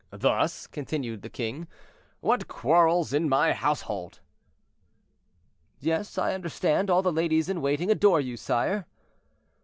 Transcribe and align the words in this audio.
"Thus," 0.09 0.65
continued 0.65 1.21
the 1.21 1.29
king, 1.29 1.67
"what 2.21 2.47
quarrels 2.47 3.13
in 3.13 3.29
my 3.29 3.53
household!" 3.53 4.19
"Yes, 5.79 6.17
I 6.17 6.33
understand; 6.33 6.89
all 6.89 7.03
the 7.03 7.13
ladies 7.13 7.49
in 7.49 7.61
waiting 7.61 7.91
adore 7.91 8.19
you, 8.19 8.35
sire." 8.35 8.87